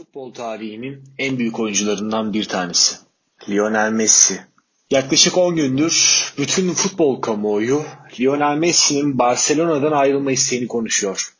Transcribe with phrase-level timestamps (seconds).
[0.00, 2.96] futbol tarihinin en büyük oyuncularından bir tanesi.
[3.48, 4.40] Lionel Messi.
[4.90, 7.84] Yaklaşık 10 gündür bütün futbol kamuoyu
[8.20, 11.34] Lionel Messi'nin Barcelona'dan ayrılma isteğini konuşuyor.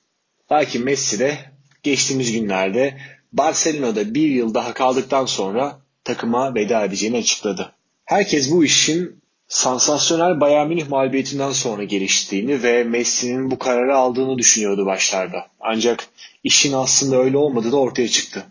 [0.51, 1.39] Belki Messi de
[1.83, 3.01] geçtiğimiz günlerde
[3.33, 7.73] Barcelona'da bir yıl daha kaldıktan sonra takıma veda edeceğini açıkladı.
[8.05, 9.20] Herkes bu işin
[9.51, 15.47] sansasyonel Bayern Münih mağlubiyetinden sonra geliştiğini ve Messi'nin bu kararı aldığını düşünüyordu başlarda.
[15.61, 16.07] Ancak
[16.45, 18.47] işin aslında öyle olmadığı da ortaya çıktı.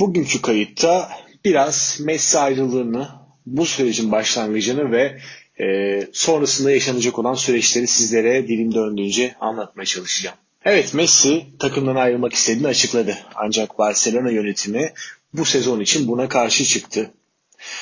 [0.00, 1.10] Bugünkü kayıtta
[1.44, 3.08] biraz Messi ayrılığını,
[3.46, 5.18] bu sürecin başlangıcını ve
[5.60, 10.36] e, sonrasında yaşanacak olan süreçleri sizlere dilim döndüğünce anlatmaya çalışacağım.
[10.64, 13.18] Evet Messi takımdan ayrılmak istediğini açıkladı.
[13.34, 14.92] Ancak Barcelona yönetimi
[15.32, 17.10] bu sezon için buna karşı çıktı.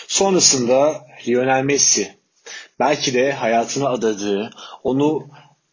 [0.08, 2.16] Sonrasında Lionel Messi
[2.78, 4.50] belki de hayatını adadığı,
[4.84, 5.28] onu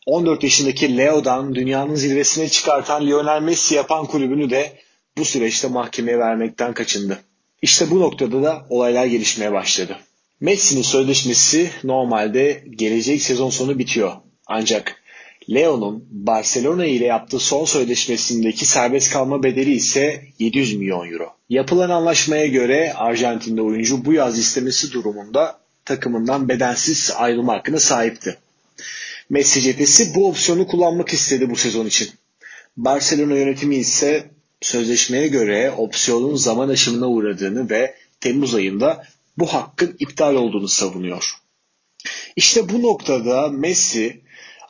[0.05, 4.72] 14 yaşındaki Leo'dan dünyanın zirvesine çıkartan Lionel Messi yapan kulübünü de
[5.18, 7.20] bu süreçte mahkemeye vermekten kaçındı.
[7.62, 9.98] İşte bu noktada da olaylar gelişmeye başladı.
[10.40, 14.12] Messi'nin sözleşmesi normalde gelecek sezon sonu bitiyor.
[14.48, 15.04] Ancak
[15.49, 21.29] Leo'nun Barcelona ile yaptığı son sözleşmesindeki serbest kalma bedeli ise 700 milyon euro.
[21.49, 28.37] Yapılan anlaşmaya göre Arjantinli oyuncu bu yaz istemesi durumunda takımından bedensiz ayrılma hakkına sahipti.
[29.29, 32.09] Messi cephesi bu opsiyonu kullanmak istedi bu sezon için.
[32.77, 34.29] Barcelona yönetimi ise
[34.61, 41.34] sözleşmeye göre opsiyonun zaman aşımına uğradığını ve Temmuz ayında bu hakkın iptal olduğunu savunuyor.
[42.35, 44.21] İşte bu noktada Messi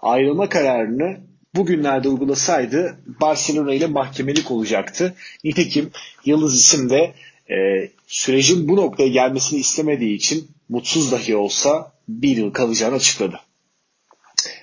[0.01, 1.17] ayrılma kararını
[1.55, 5.15] bugünlerde uygulasaydı Barcelona ile mahkemelik olacaktı.
[5.43, 5.91] Nitekim
[6.25, 7.13] Yıldız isim de
[7.49, 13.39] e, sürecin bu noktaya gelmesini istemediği için mutsuz dahi olsa bir yıl kalacağını açıkladı.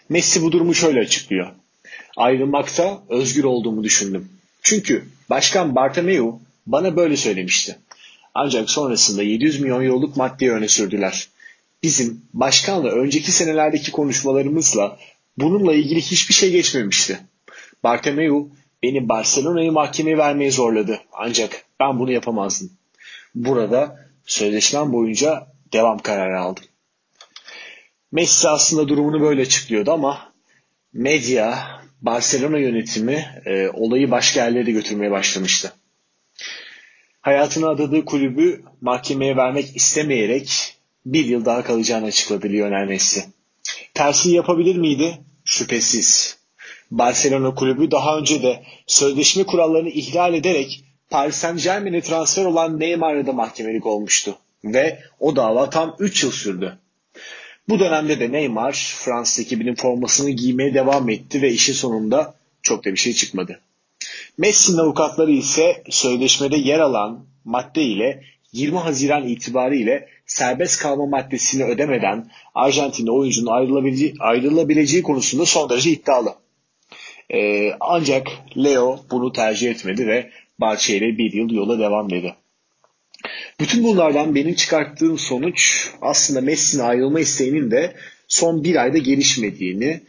[0.09, 1.47] Messi bu durumu şöyle açıklıyor.
[2.17, 4.28] Ayrılmakta özgür olduğumu düşündüm.
[4.62, 7.78] Çünkü Başkan Bartomeu bana böyle söylemişti.
[8.34, 11.28] Ancak sonrasında 700 milyon euroluk maddeyi öne sürdüler.
[11.83, 14.98] Bizim başkanla önceki senelerdeki konuşmalarımızla
[15.39, 17.20] bununla ilgili hiçbir şey geçmemişti.
[17.83, 18.51] Bartomeu
[18.83, 21.01] beni Barcelona'yı mahkemeye vermeye zorladı.
[21.13, 22.70] Ancak ben bunu yapamazdım.
[23.35, 26.64] Burada sözleşmem boyunca devam kararı aldım.
[28.13, 30.33] Messi aslında durumunu böyle açıklıyordu ama
[30.92, 35.73] medya, Barcelona yönetimi e, olayı başka yerlere götürmeye başlamıştı.
[37.20, 40.77] Hayatını adadığı kulübü mahkemeye vermek istemeyerek
[41.07, 43.24] bir yıl daha kalacağını açıkladı Lionel Messi.
[43.95, 45.19] Tersi yapabilir miydi?
[45.45, 46.39] Şüphesiz.
[46.90, 53.26] Barcelona kulübü daha önce de sözleşme kurallarını ihlal ederek Paris Saint Germain'e transfer olan Neymar'la
[53.26, 54.38] da mahkemelik olmuştu.
[54.64, 56.78] Ve o dava tam 3 yıl sürdü.
[57.68, 58.72] Bu dönemde de Neymar
[59.04, 63.60] Fransız ekibinin formasını giymeye devam etti ve işin sonunda çok da bir şey çıkmadı.
[64.38, 68.22] Messi'nin avukatları ise sözleşmede yer alan madde ile
[68.52, 76.34] 20 Haziran itibariyle serbest kalma maddesini ödemeden Arjantinli oyuncunun ayrılabileceği, ayrılabileceği konusunda son derece iddialı.
[77.34, 82.34] Ee, ancak Leo bunu tercih etmedi ve Barça ile bir yıl yola devam dedi.
[83.60, 87.94] Bütün bunlardan benim çıkarttığım sonuç aslında Messi'nin ayrılma isteğinin de
[88.28, 90.00] son bir ayda gelişmediğini,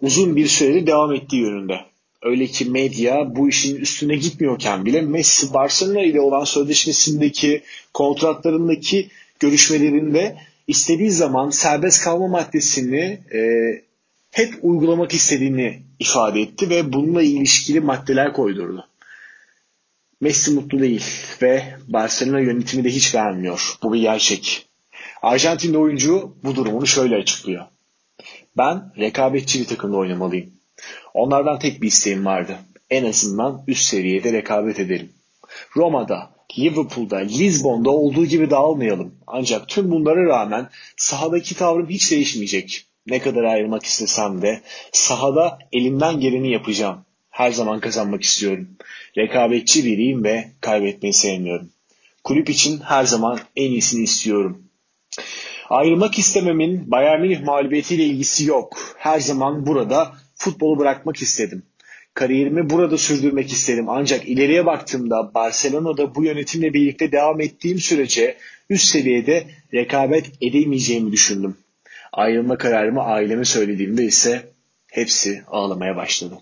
[0.00, 1.80] uzun bir süredir devam ettiği yönünde.
[2.22, 7.62] Öyle ki medya bu işin üstüne gitmiyorken bile Messi Barcelona ile olan sözleşmesindeki
[7.94, 9.08] kontratlarındaki
[9.40, 10.36] görüşmelerinde
[10.66, 13.40] istediği zaman serbest kalma maddesini e,
[14.30, 18.86] hep uygulamak istediğini ifade etti ve bununla ilişkili maddeler koydurdu.
[20.20, 21.04] Messi mutlu değil
[21.42, 23.74] ve Barcelona yönetimi de hiç vermiyor.
[23.82, 24.68] Bu bir gerçek.
[25.22, 27.64] Arjantinli oyuncu bu durumunu şöyle açıklıyor.
[28.56, 30.50] Ben rekabetçi bir takımda oynamalıyım.
[31.14, 32.56] Onlardan tek bir isteğim vardı.
[32.90, 35.12] En azından üst seviyede rekabet edelim.
[35.76, 39.14] Roma'da, Liverpool'da, Lisbon'da olduğu gibi dağılmayalım.
[39.26, 42.86] Ancak tüm bunlara rağmen sahadaki tavrım hiç değişmeyecek.
[43.06, 44.62] Ne kadar ayrılmak istesem de
[44.92, 47.04] sahada elimden geleni yapacağım.
[47.38, 48.68] Her zaman kazanmak istiyorum.
[49.18, 51.68] Rekabetçi biriyim ve kaybetmeyi sevmiyorum.
[52.24, 54.62] Kulüp için her zaman en iyisini istiyorum.
[55.68, 58.78] Ayrılmak istememin Bayern Münih mağlubiyetiyle ilgisi yok.
[58.96, 61.62] Her zaman burada futbolu bırakmak istedim.
[62.14, 63.88] Kariyerimi burada sürdürmek istedim.
[63.88, 68.36] Ancak ileriye baktığımda Barcelona'da bu yönetimle birlikte devam ettiğim sürece
[68.70, 71.56] üst seviyede rekabet edemeyeceğimi düşündüm.
[72.12, 74.48] Ayrılma kararımı aileme söylediğimde ise
[74.92, 76.38] hepsi ağlamaya başladı.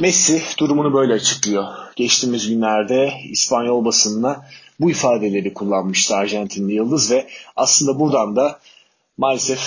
[0.00, 1.64] Messi durumunu böyle açıklıyor.
[1.96, 4.46] Geçtiğimiz günlerde İspanyol basınına
[4.80, 7.26] bu ifadeleri kullanmıştı Arjantinli Yıldız ve
[7.56, 8.60] aslında buradan da
[9.16, 9.60] maalesef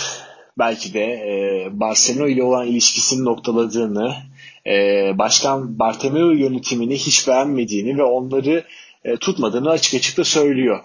[0.58, 4.16] belki de e, Barcelona ile olan ilişkisini noktaladığını,
[4.68, 4.74] e,
[5.18, 8.64] Başkan Bartomeu yönetimini hiç beğenmediğini ve onları
[9.04, 10.80] e, tutmadığını açık açık da söylüyor.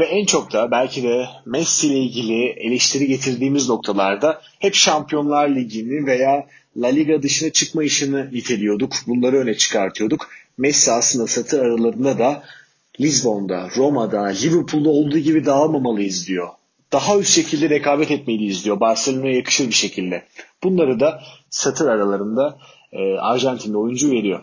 [0.00, 6.06] Ve en çok da belki de Messi ile ilgili eleştiri getirdiğimiz noktalarda hep Şampiyonlar Ligi'ni
[6.06, 6.46] veya
[6.78, 8.92] La Liga dışına çıkma işini niteliyorduk.
[9.06, 10.30] Bunları öne çıkartıyorduk.
[10.58, 12.42] Messi aslında satır aralarında da
[13.00, 16.48] Lisbon'da, Roma'da, Liverpool'da olduğu gibi dağılmamalıyız diyor.
[16.92, 18.80] Daha üst şekilde rekabet etmeliyiz diyor.
[18.80, 20.24] Barcelona'ya yakışır bir şekilde.
[20.62, 22.58] Bunları da satır aralarında
[22.92, 24.40] e, Arjantinli oyuncu veriyor.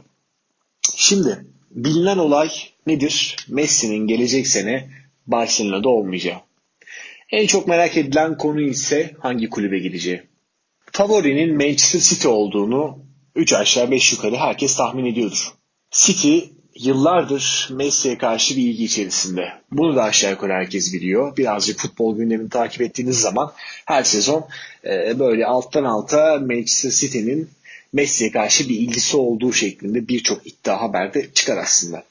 [0.96, 2.50] Şimdi bilinen olay
[2.88, 3.36] nedir?
[3.50, 4.90] Messi'nin gelecek sene
[5.28, 6.38] Barcelona'da olmayacağı.
[7.32, 10.24] En çok merak edilen konu ise hangi kulübe gideceği.
[10.96, 13.00] Favorinin Manchester City olduğunu
[13.36, 15.54] 3 aşağı 5 yukarı herkes tahmin ediyordur.
[15.92, 16.40] City
[16.76, 19.54] yıllardır Messi'ye karşı bir ilgi içerisinde.
[19.72, 21.38] Bunu da aşağı yukarı herkes biliyor.
[21.38, 23.54] Birazcık futbol gündemini takip ettiğiniz zaman
[23.86, 24.48] her sezon
[24.86, 27.50] e, böyle alttan alta Manchester City'nin
[27.94, 32.04] Messi'ye karşı bir ilgisi olduğu şeklinde birçok iddia haberde çıkar aslında.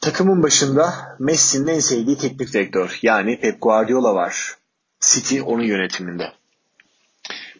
[0.00, 4.61] Takımın başında Messi'nin en sevdiği teknik direktör yani Pep Guardiola var.
[5.02, 6.32] City onun yönetiminde.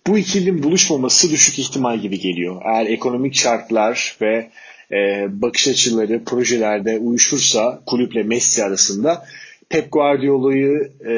[0.06, 2.62] Bu ikilinin buluşmaması düşük ihtimal gibi geliyor.
[2.64, 4.50] Eğer ekonomik şartlar ve
[4.92, 9.26] e, bakış açıları projelerde uyuşursa kulüple Messi arasında
[9.68, 11.14] Pep Guardiola'yı e,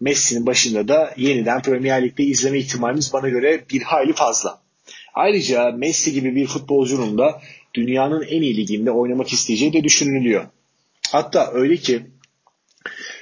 [0.00, 4.60] Messi'nin başında da yeniden Premier Lig'de izleme ihtimaliniz bana göre bir hayli fazla.
[5.14, 7.40] Ayrıca Messi gibi bir futbolcunun da
[7.74, 10.44] dünyanın en iyi liginde oynamak isteyeceği de düşünülüyor.
[11.12, 12.02] Hatta öyle ki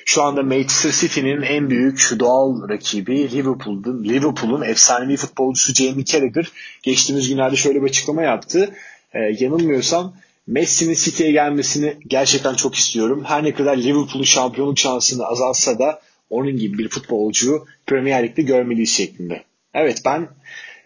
[0.09, 6.53] şu anda Manchester City'nin en büyük doğal rakibi Liverpool'un Liverpool'un efsanevi futbolcusu Jamie Carragher
[6.83, 8.75] geçtiğimiz günlerde şöyle bir açıklama yaptı.
[9.15, 10.15] Ee, yanılmıyorsam
[10.47, 13.25] Messi'nin City'ye gelmesini gerçekten çok istiyorum.
[13.27, 16.01] Her ne kadar Liverpool'un şampiyonluk şansını azalsa da
[16.31, 19.43] onun gibi bir futbolcuyu Premier Lig'de görmeliyiz şeklinde.
[19.75, 20.29] Evet ben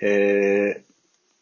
[0.03, 0.09] e,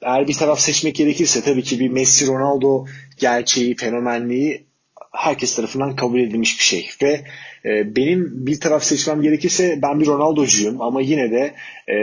[0.03, 2.87] eğer bir taraf seçmek gerekirse tabii ki bir Messi Ronaldo
[3.19, 4.70] gerçeği, fenomenliği
[5.11, 6.91] herkes tarafından kabul edilmiş bir şey.
[7.03, 7.25] Ve
[7.65, 11.55] e, benim bir taraf seçmem gerekirse ben bir Ronaldo'cuyum ama yine de
[11.89, 11.95] e,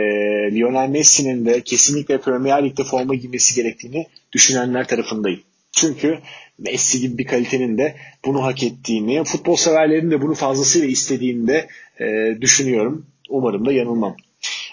[0.54, 5.40] Lionel Messi'nin de kesinlikle Premier Lig'de forma giymesi gerektiğini düşünenler tarafındayım.
[5.72, 6.18] Çünkü
[6.58, 11.68] Messi gibi bir kalitenin de bunu hak ettiğini, futbol severlerin de bunu fazlasıyla istediğini de
[12.00, 13.06] e, düşünüyorum.
[13.28, 14.16] Umarım da yanılmam.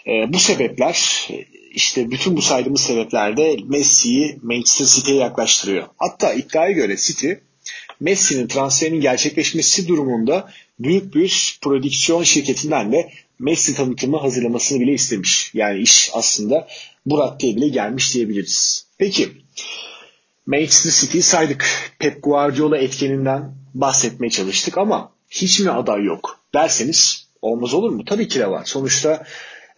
[0.07, 1.29] E, bu sebepler
[1.71, 5.83] işte bütün bu saydığımız sebeplerde Messi'yi Manchester City'ye yaklaştırıyor.
[5.97, 7.31] Hatta iddiaya göre City
[7.99, 15.51] Messi'nin transferinin gerçekleşmesi durumunda büyük bir prodüksiyon şirketinden de Messi tanıtımı hazırlamasını bile istemiş.
[15.53, 16.67] Yani iş aslında
[17.05, 18.85] bu raddeye bile gelmiş diyebiliriz.
[18.97, 19.29] Peki
[20.45, 21.65] Manchester City'yi saydık.
[21.99, 28.05] Pep Guardiola etkeninden bahsetmeye çalıştık ama hiç mi aday yok derseniz olmaz olur mu?
[28.05, 28.65] Tabii ki de var.
[28.65, 29.23] Sonuçta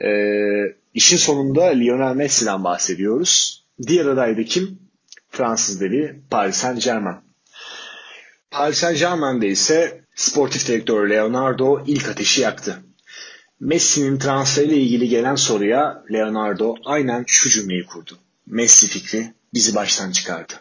[0.01, 0.09] e,
[0.93, 3.63] işin sonunda Lionel Messi'den bahsediyoruz.
[3.87, 4.79] Diğer aday da kim?
[5.29, 7.26] Fransız devi Paris Saint Germain.
[8.57, 12.79] Paris Saint Germain'de ise sportif direktör Leonardo ilk ateşi yaktı.
[13.59, 18.17] Messi'nin transferiyle ilgili gelen soruya Leonardo aynen şu cümleyi kurdu.
[18.47, 20.53] Messi fikri bizi baştan çıkardı.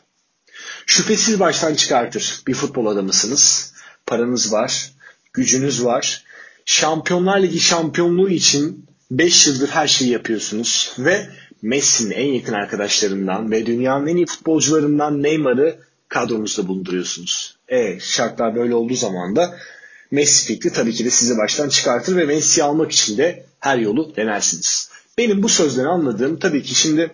[0.87, 2.43] Şüphesiz baştan çıkartır.
[2.47, 3.73] Bir futbol adamısınız.
[4.07, 4.93] Paranız var.
[5.33, 6.25] Gücünüz var.
[6.65, 11.31] Şampiyonlar Ligi şampiyonluğu için 5 yıldır her şeyi yapıyorsunuz ve
[11.63, 15.79] Messi'nin en yakın arkadaşlarından ve dünyanın en iyi futbolcularından Neymar'ı
[16.09, 17.56] kadronuzda bulunduruyorsunuz.
[17.68, 19.58] E şartlar böyle olduğu zaman da
[20.11, 24.16] Messi fikri tabii ki de sizi baştan çıkartır ve Messi'yi almak için de her yolu
[24.16, 24.90] denersiniz.
[25.18, 27.11] Benim bu sözden anladığım tabii ki şimdi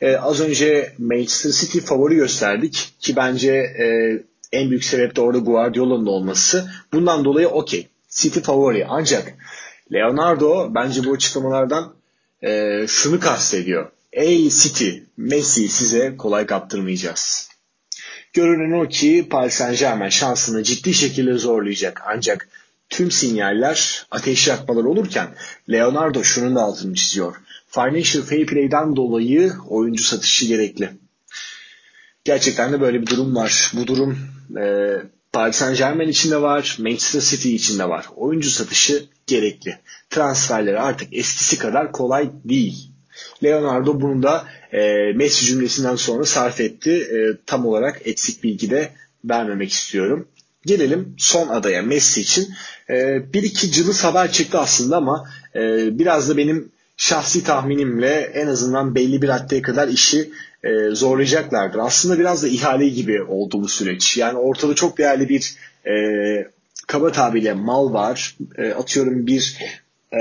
[0.00, 3.86] e, az önce Manchester City favori gösterdik ki bence e,
[4.52, 6.70] en büyük sebep de orada Guardiola'nın olması.
[6.92, 7.88] Bundan dolayı okey.
[8.10, 8.86] City favori.
[8.88, 9.34] Ancak
[9.92, 11.94] Leonardo bence bu açıklamalardan
[12.42, 13.90] e, şunu kastediyor.
[14.12, 17.48] Ey City, Messi size kolay kaptırmayacağız.
[18.36, 22.02] Görünen o ki Paris Saint Germain şansını ciddi şekilde zorlayacak.
[22.06, 22.48] Ancak
[22.88, 25.28] tüm sinyaller ateş yakmalar olurken
[25.70, 27.36] Leonardo şunun da altını çiziyor.
[27.68, 30.90] Financial Fair Play'den dolayı oyuncu satışı gerekli.
[32.24, 33.72] Gerçekten de böyle bir durum var.
[33.72, 34.18] Bu durum
[34.60, 34.92] e,
[35.32, 38.06] Paris Saint Germain için de var, Manchester City için de var.
[38.16, 39.78] Oyuncu satışı gerekli.
[40.10, 42.90] Transferleri artık eskisi kadar kolay değil.
[43.44, 46.90] Leonardo bunu da e, Messi cümlesinden sonra sarf etti.
[46.90, 48.90] E, tam olarak eksik bilgi de
[49.24, 50.28] vermemek istiyorum.
[50.66, 52.48] Gelelim son adaya Messi için.
[52.90, 55.60] E, bir iki cılız haber çıktı aslında ama e,
[55.98, 60.30] biraz da benim şahsi tahminimle en azından belli bir raddeye kadar işi
[60.64, 61.78] e, zorlayacaklardır.
[61.78, 64.16] Aslında biraz da ihale gibi oldu bu süreç.
[64.16, 65.56] Yani ortada çok değerli bir
[65.86, 65.94] e,
[66.86, 68.36] kaba tabirle mal var.
[68.58, 69.58] E, atıyorum bir
[70.12, 70.18] e,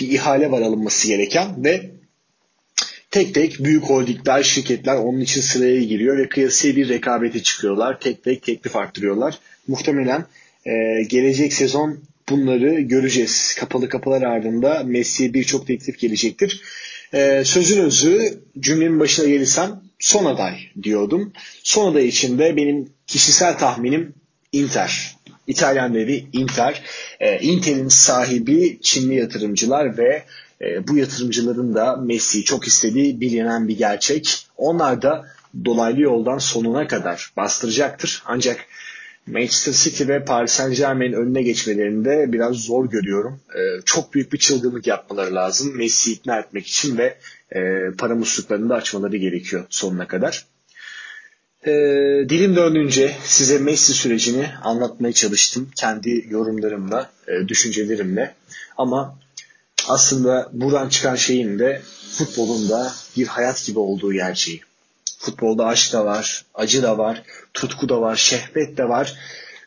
[0.00, 1.90] bir ihale var alınması gereken ve
[3.10, 8.00] tek tek büyük holdingler, şirketler onun için sıraya giriyor ve kıyasıya bir rekabete çıkıyorlar.
[8.00, 9.38] Tek tek teklif arttırıyorlar.
[9.68, 10.24] Muhtemelen
[10.66, 13.54] e, gelecek sezon bunları göreceğiz.
[13.54, 16.62] Kapalı kapılar ardında Messi'ye birçok teklif gelecektir.
[17.14, 21.32] E, sözün özü cümlenin başına gelirsem son aday diyordum.
[21.62, 24.14] Son aday içinde benim kişisel tahminim
[24.52, 25.16] Inter.
[25.46, 26.82] İtalyan devi Inter.
[27.20, 30.22] E, Inter'in sahibi Çinli yatırımcılar ve
[30.62, 34.46] e, bu yatırımcıların da Messi'yi çok istediği bilinen bir gerçek.
[34.56, 35.26] Onlar da
[35.64, 38.22] dolaylı yoldan sonuna kadar bastıracaktır.
[38.26, 38.66] Ancak
[39.26, 43.40] Manchester City ve Paris Saint Germain'in önüne geçmelerinde biraz zor görüyorum.
[43.54, 47.16] E, çok büyük bir çılgınlık yapmaları lazım Messi'yi ikna etmek için ve
[47.54, 50.46] e, para musluklarını da açmaları gerekiyor sonuna kadar.
[51.66, 51.72] E,
[52.28, 55.70] dilim döndüğünce size Messi sürecini anlatmaya çalıştım.
[55.76, 58.34] Kendi yorumlarımla, e, düşüncelerimle.
[58.76, 59.18] Ama
[59.90, 61.82] aslında buradan çıkan şeyin de
[62.18, 64.60] futbolun da bir hayat gibi olduğu gerçeği.
[65.18, 67.22] Futbolda aşk da var, acı da var,
[67.54, 69.14] tutku da var, şehvet de var,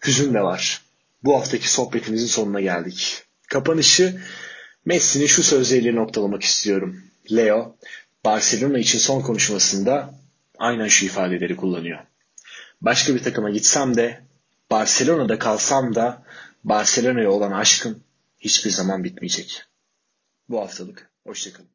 [0.05, 0.81] hüzün de var.
[1.23, 3.23] Bu haftaki sohbetimizin sonuna geldik.
[3.47, 4.21] Kapanışı
[4.85, 7.03] Messi'nin şu sözleriyle noktalamak istiyorum.
[7.31, 7.75] Leo,
[8.25, 10.13] Barcelona için son konuşmasında
[10.57, 11.99] aynen şu ifadeleri kullanıyor.
[12.81, 14.21] Başka bir takıma gitsem de,
[14.71, 16.23] Barcelona'da kalsam da
[16.63, 18.03] Barcelona'ya olan aşkım
[18.39, 19.63] hiçbir zaman bitmeyecek.
[20.49, 21.11] Bu haftalık.
[21.25, 21.72] Hoşçakalın.